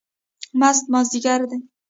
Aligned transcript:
مست 0.59 0.83
مازدیګر 0.91 1.41
دی 1.49 1.57